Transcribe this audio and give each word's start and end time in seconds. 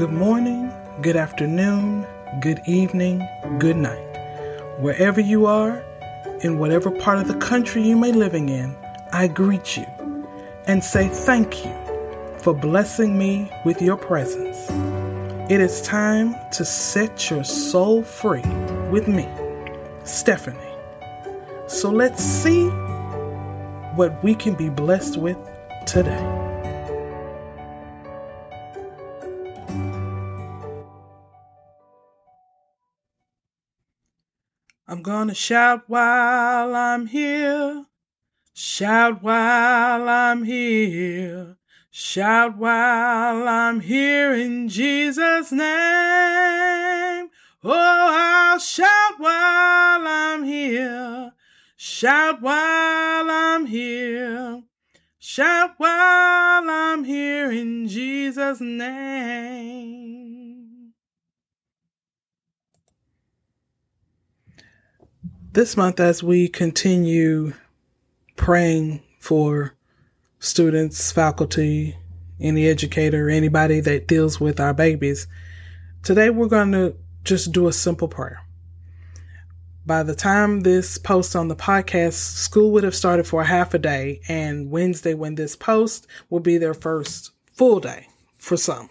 good 0.00 0.12
morning, 0.12 0.72
good 1.02 1.14
afternoon, 1.14 2.06
good 2.40 2.58
evening, 2.64 3.22
good 3.58 3.76
night. 3.76 4.02
Wherever 4.78 5.20
you 5.20 5.44
are, 5.44 5.84
in 6.40 6.58
whatever 6.58 6.90
part 6.90 7.18
of 7.18 7.28
the 7.28 7.34
country 7.34 7.82
you 7.82 7.98
may 7.98 8.10
be 8.10 8.16
living 8.16 8.48
in, 8.48 8.74
I 9.12 9.28
greet 9.28 9.76
you 9.76 9.84
and 10.66 10.82
say 10.82 11.08
thank 11.08 11.66
you 11.66 11.74
for 12.38 12.54
blessing 12.54 13.18
me 13.18 13.52
with 13.66 13.82
your 13.82 13.98
presence. 13.98 14.70
It 15.52 15.60
is 15.60 15.82
time 15.82 16.34
to 16.52 16.64
set 16.64 17.28
your 17.28 17.44
soul 17.44 18.02
free 18.02 18.48
with 18.90 19.06
me, 19.06 19.28
Stephanie. 20.04 20.58
So 21.66 21.90
let's 21.90 22.24
see 22.24 22.68
what 23.96 24.24
we 24.24 24.34
can 24.34 24.54
be 24.54 24.70
blessed 24.70 25.18
with 25.18 25.36
today. 25.84 26.39
I'm 35.00 35.04
gonna 35.04 35.34
shout 35.34 35.84
while 35.86 36.74
I'm 36.76 37.06
here. 37.06 37.86
Shout 38.52 39.22
while 39.22 40.06
I'm 40.06 40.44
here. 40.44 41.56
Shout 41.90 42.58
while 42.58 43.48
I'm 43.48 43.80
here 43.80 44.34
in 44.34 44.68
Jesus' 44.68 45.52
name. 45.52 47.30
Oh, 47.64 48.08
I'll 48.12 48.58
shout 48.58 49.14
while 49.16 50.06
I'm 50.06 50.44
here. 50.44 51.32
Shout 51.78 52.42
while 52.42 53.30
I'm 53.30 53.64
here. 53.64 54.64
Shout 55.18 55.76
while 55.78 56.68
I'm 56.68 57.04
here 57.04 57.50
in 57.50 57.88
Jesus' 57.88 58.60
name. 58.60 59.99
This 65.52 65.76
month, 65.76 65.98
as 65.98 66.22
we 66.22 66.46
continue 66.46 67.54
praying 68.36 69.02
for 69.18 69.74
students, 70.38 71.10
faculty, 71.10 71.96
any 72.38 72.68
educator, 72.68 73.28
anybody 73.28 73.80
that 73.80 74.06
deals 74.06 74.38
with 74.38 74.60
our 74.60 74.72
babies, 74.72 75.26
today 76.04 76.30
we're 76.30 76.46
going 76.46 76.70
to 76.70 76.94
just 77.24 77.50
do 77.50 77.66
a 77.66 77.72
simple 77.72 78.06
prayer. 78.06 78.40
By 79.84 80.04
the 80.04 80.14
time 80.14 80.60
this 80.60 80.98
post 80.98 81.34
on 81.34 81.48
the 81.48 81.56
podcast, 81.56 82.12
school 82.12 82.70
would 82.70 82.84
have 82.84 82.94
started 82.94 83.26
for 83.26 83.42
half 83.42 83.74
a 83.74 83.78
day, 83.78 84.20
and 84.28 84.70
Wednesday, 84.70 85.14
when 85.14 85.34
this 85.34 85.56
post 85.56 86.06
will 86.28 86.38
be 86.38 86.58
their 86.58 86.74
first 86.74 87.32
full 87.54 87.80
day 87.80 88.06
for 88.38 88.56
some. 88.56 88.88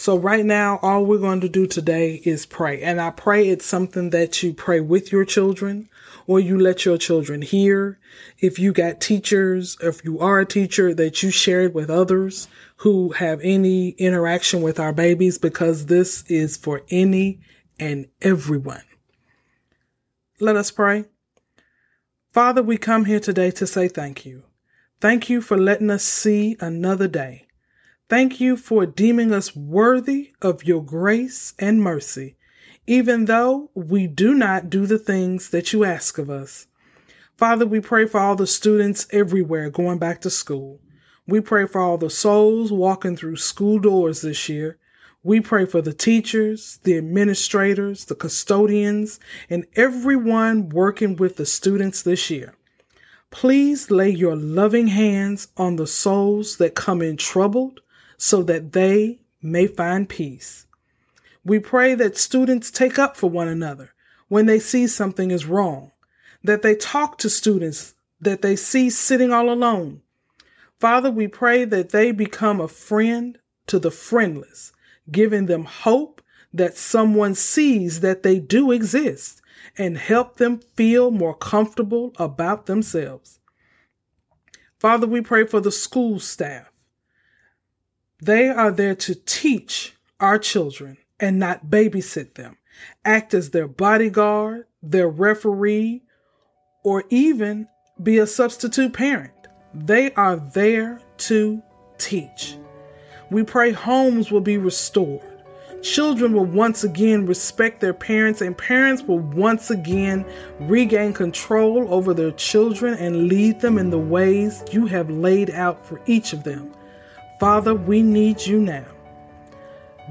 So, 0.00 0.16
right 0.16 0.46
now, 0.46 0.78
all 0.80 1.04
we're 1.04 1.18
going 1.18 1.42
to 1.42 1.48
do 1.50 1.66
today 1.66 2.22
is 2.24 2.46
pray. 2.46 2.80
And 2.80 2.98
I 2.98 3.10
pray 3.10 3.50
it's 3.50 3.66
something 3.66 4.08
that 4.08 4.42
you 4.42 4.54
pray 4.54 4.80
with 4.80 5.12
your 5.12 5.26
children 5.26 5.90
or 6.26 6.40
you 6.40 6.58
let 6.58 6.86
your 6.86 6.96
children 6.96 7.42
hear. 7.42 7.98
If 8.38 8.58
you 8.58 8.72
got 8.72 9.02
teachers, 9.02 9.76
if 9.82 10.02
you 10.02 10.18
are 10.20 10.40
a 10.40 10.46
teacher, 10.46 10.94
that 10.94 11.22
you 11.22 11.30
share 11.30 11.64
it 11.64 11.74
with 11.74 11.90
others 11.90 12.48
who 12.76 13.10
have 13.12 13.42
any 13.42 13.90
interaction 13.90 14.62
with 14.62 14.80
our 14.80 14.94
babies, 14.94 15.36
because 15.36 15.84
this 15.84 16.22
is 16.30 16.56
for 16.56 16.80
any 16.90 17.40
and 17.78 18.08
everyone. 18.22 18.84
Let 20.40 20.56
us 20.56 20.70
pray. 20.70 21.04
Father, 22.32 22.62
we 22.62 22.78
come 22.78 23.04
here 23.04 23.20
today 23.20 23.50
to 23.50 23.66
say 23.66 23.86
thank 23.86 24.24
you. 24.24 24.44
Thank 24.98 25.28
you 25.28 25.42
for 25.42 25.58
letting 25.58 25.90
us 25.90 26.04
see 26.04 26.56
another 26.58 27.06
day. 27.06 27.48
Thank 28.10 28.40
you 28.40 28.56
for 28.56 28.86
deeming 28.86 29.32
us 29.32 29.54
worthy 29.54 30.32
of 30.42 30.64
your 30.64 30.82
grace 30.82 31.54
and 31.60 31.80
mercy, 31.80 32.34
even 32.84 33.26
though 33.26 33.70
we 33.72 34.08
do 34.08 34.34
not 34.34 34.68
do 34.68 34.84
the 34.84 34.98
things 34.98 35.50
that 35.50 35.72
you 35.72 35.84
ask 35.84 36.18
of 36.18 36.28
us. 36.28 36.66
Father, 37.36 37.64
we 37.64 37.78
pray 37.78 38.06
for 38.06 38.18
all 38.18 38.34
the 38.34 38.48
students 38.48 39.06
everywhere 39.12 39.70
going 39.70 39.98
back 39.98 40.20
to 40.22 40.28
school. 40.28 40.80
We 41.28 41.40
pray 41.40 41.68
for 41.68 41.80
all 41.80 41.98
the 41.98 42.10
souls 42.10 42.72
walking 42.72 43.16
through 43.16 43.36
school 43.36 43.78
doors 43.78 44.22
this 44.22 44.48
year. 44.48 44.76
We 45.22 45.38
pray 45.38 45.64
for 45.64 45.80
the 45.80 45.94
teachers, 45.94 46.80
the 46.82 46.98
administrators, 46.98 48.06
the 48.06 48.16
custodians, 48.16 49.20
and 49.48 49.68
everyone 49.76 50.70
working 50.70 51.14
with 51.14 51.36
the 51.36 51.46
students 51.46 52.02
this 52.02 52.28
year. 52.28 52.54
Please 53.30 53.88
lay 53.88 54.10
your 54.10 54.34
loving 54.34 54.88
hands 54.88 55.46
on 55.56 55.76
the 55.76 55.86
souls 55.86 56.56
that 56.56 56.74
come 56.74 57.02
in 57.02 57.16
troubled, 57.16 57.80
so 58.22 58.42
that 58.42 58.72
they 58.72 59.18
may 59.40 59.66
find 59.66 60.06
peace. 60.06 60.66
We 61.42 61.58
pray 61.58 61.94
that 61.94 62.18
students 62.18 62.70
take 62.70 62.98
up 62.98 63.16
for 63.16 63.30
one 63.30 63.48
another 63.48 63.92
when 64.28 64.44
they 64.44 64.58
see 64.58 64.86
something 64.86 65.30
is 65.30 65.46
wrong, 65.46 65.92
that 66.44 66.60
they 66.60 66.74
talk 66.74 67.16
to 67.18 67.30
students 67.30 67.94
that 68.20 68.42
they 68.42 68.56
see 68.56 68.90
sitting 68.90 69.32
all 69.32 69.50
alone. 69.50 70.02
Father, 70.78 71.10
we 71.10 71.28
pray 71.28 71.64
that 71.64 71.90
they 71.90 72.12
become 72.12 72.60
a 72.60 72.68
friend 72.68 73.38
to 73.68 73.78
the 73.78 73.90
friendless, 73.90 74.74
giving 75.10 75.46
them 75.46 75.64
hope 75.64 76.20
that 76.52 76.76
someone 76.76 77.34
sees 77.34 78.00
that 78.00 78.22
they 78.22 78.38
do 78.38 78.70
exist 78.70 79.40
and 79.78 79.96
help 79.96 80.36
them 80.36 80.58
feel 80.58 81.10
more 81.10 81.34
comfortable 81.34 82.12
about 82.18 82.66
themselves. 82.66 83.38
Father, 84.78 85.06
we 85.06 85.22
pray 85.22 85.46
for 85.46 85.60
the 85.60 85.72
school 85.72 86.20
staff 86.20 86.69
they 88.22 88.48
are 88.48 88.70
there 88.70 88.94
to 88.94 89.14
teach 89.14 89.94
our 90.18 90.38
children 90.38 90.98
and 91.18 91.38
not 91.38 91.66
babysit 91.66 92.34
them, 92.34 92.56
act 93.04 93.34
as 93.34 93.50
their 93.50 93.68
bodyguard, 93.68 94.66
their 94.82 95.08
referee, 95.08 96.02
or 96.84 97.04
even 97.10 97.68
be 98.02 98.18
a 98.18 98.26
substitute 98.26 98.92
parent. 98.92 99.32
They 99.74 100.12
are 100.14 100.36
there 100.36 101.00
to 101.18 101.62
teach. 101.98 102.56
We 103.30 103.44
pray 103.44 103.70
homes 103.70 104.30
will 104.30 104.40
be 104.40 104.58
restored. 104.58 105.22
Children 105.82 106.34
will 106.34 106.44
once 106.44 106.84
again 106.84 107.24
respect 107.24 107.80
their 107.80 107.94
parents, 107.94 108.42
and 108.42 108.56
parents 108.56 109.02
will 109.02 109.20
once 109.20 109.70
again 109.70 110.26
regain 110.60 111.14
control 111.14 111.92
over 111.92 112.12
their 112.12 112.32
children 112.32 112.94
and 112.94 113.28
lead 113.28 113.60
them 113.60 113.78
in 113.78 113.88
the 113.88 113.98
ways 113.98 114.62
you 114.72 114.86
have 114.86 115.08
laid 115.08 115.50
out 115.50 115.86
for 115.86 116.00
each 116.06 116.34
of 116.34 116.44
them. 116.44 116.70
Father, 117.40 117.74
we 117.74 118.02
need 118.02 118.46
you 118.46 118.60
now. 118.60 118.84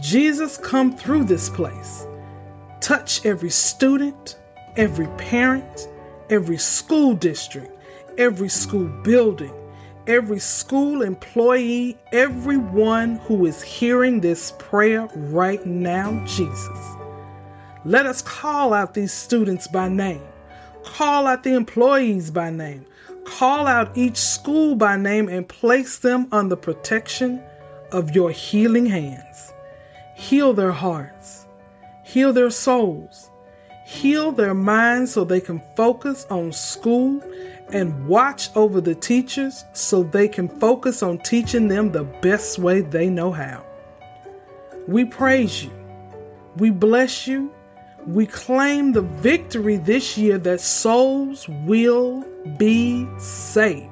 Jesus, 0.02 0.58
come 0.58 0.98
through 0.98 1.26
this 1.26 1.48
place. 1.48 2.08
Touch 2.82 3.24
every 3.24 3.52
student, 3.52 4.40
every 4.76 5.06
parent, 5.10 5.88
every 6.32 6.58
school 6.58 7.14
district, 7.14 7.72
every 8.18 8.50
school 8.50 8.88
building, 9.04 9.54
every 10.08 10.40
school 10.40 11.04
employee, 11.04 11.96
everyone 12.12 13.18
who 13.18 13.46
is 13.46 13.62
hearing 13.62 14.22
this 14.22 14.54
prayer 14.58 15.08
right 15.14 15.64
now, 15.68 16.26
Jesus. 16.26 16.80
Let 17.86 18.08
us 18.08 18.24
call 18.24 18.74
out 18.74 18.96
these 18.96 19.14
students 19.14 19.68
by 19.68 19.88
name, 19.88 20.24
call 20.84 21.28
out 21.28 21.44
the 21.44 21.54
employees 21.54 22.32
by 22.32 22.50
name, 22.50 22.88
Call 23.26 23.68
out 23.68 23.98
each 23.98 24.18
school 24.18 24.76
by 24.76 24.98
name 24.98 25.30
and 25.30 25.48
place 25.48 26.00
them 26.00 26.28
under 26.32 26.56
protection 26.56 27.42
of 27.92 28.16
your 28.16 28.32
healing 28.32 28.86
hands. 28.86 29.54
Heal 30.16 30.54
their 30.54 30.72
hearts, 30.72 31.46
heal 32.04 32.34
their 32.34 32.50
souls, 32.50 33.30
heal 33.86 34.32
their 34.32 34.54
minds 34.54 35.14
so 35.14 35.24
they 35.24 35.42
can 35.42 35.62
focus 35.76 36.26
on 36.30 36.52
school 36.52 37.24
and 37.70 38.08
watch 38.08 38.50
over 38.56 38.82
the 38.82 38.96
teachers 38.96 39.64
so 39.74 40.04
they 40.04 40.28
can 40.28 40.50
focus 40.60 41.02
on 41.02 41.20
teaching 41.20 41.68
them 41.68 41.92
the 41.92 42.04
best 42.04 42.60
way 42.60 42.82
they 42.82 43.10
know 43.10 43.32
how. 43.32 43.66
We 44.88 45.06
praise 45.06 45.64
you. 45.64 45.72
We 46.58 46.72
bless 46.72 47.28
you 47.28 47.54
we 48.08 48.26
claim 48.26 48.92
the 48.92 49.02
victory 49.02 49.78
this 49.78 50.18
year 50.18 50.38
that 50.40 50.62
souls 50.62 51.48
will 51.66 52.26
be 52.58 53.08
saved. 53.18 53.90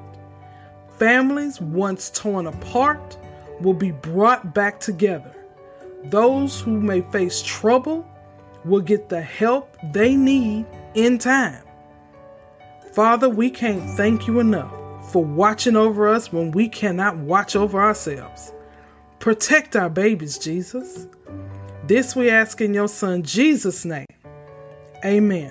Families 0.98 1.60
once 1.60 2.10
torn 2.10 2.46
apart 2.46 3.16
will 3.60 3.74
be 3.74 3.92
brought 3.92 4.54
back 4.54 4.80
together. 4.80 5.34
Those 6.04 6.60
who 6.60 6.80
may 6.80 7.00
face 7.12 7.42
trouble 7.42 8.06
will 8.64 8.80
get 8.80 9.08
the 9.08 9.20
help 9.20 9.76
they 9.92 10.16
need 10.16 10.66
in 10.94 11.18
time. 11.18 11.62
Father, 12.92 13.28
we 13.28 13.50
can't 13.50 13.82
thank 13.96 14.26
you 14.26 14.40
enough 14.40 14.72
for 15.12 15.24
watching 15.24 15.76
over 15.76 16.08
us 16.08 16.32
when 16.32 16.50
we 16.50 16.68
cannot 16.68 17.16
watch 17.18 17.56
over 17.56 17.80
ourselves. 17.80 18.52
Protect 19.20 19.76
our 19.76 19.90
babies, 19.90 20.38
Jesus. 20.38 21.06
This 21.88 22.14
we 22.14 22.28
ask 22.28 22.60
in 22.60 22.74
your 22.74 22.86
Son 22.86 23.22
Jesus' 23.22 23.86
name. 23.86 24.04
Amen. 25.06 25.50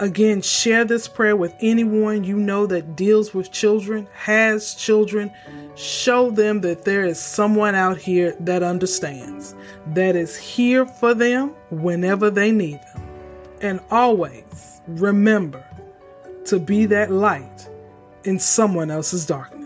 Again, 0.00 0.40
share 0.40 0.86
this 0.86 1.06
prayer 1.06 1.36
with 1.36 1.54
anyone 1.60 2.24
you 2.24 2.38
know 2.38 2.64
that 2.64 2.96
deals 2.96 3.34
with 3.34 3.52
children, 3.52 4.08
has 4.14 4.74
children. 4.74 5.30
Show 5.74 6.30
them 6.30 6.62
that 6.62 6.86
there 6.86 7.04
is 7.04 7.20
someone 7.20 7.74
out 7.74 7.98
here 7.98 8.34
that 8.40 8.62
understands, 8.62 9.54
that 9.88 10.16
is 10.16 10.34
here 10.34 10.86
for 10.86 11.12
them 11.12 11.50
whenever 11.70 12.30
they 12.30 12.52
need 12.52 12.80
them. 12.94 13.02
And 13.60 13.80
always 13.90 14.80
remember 14.86 15.62
to 16.46 16.58
be 16.58 16.86
that 16.86 17.12
light 17.12 17.68
in 18.24 18.38
someone 18.38 18.90
else's 18.90 19.26
darkness. 19.26 19.59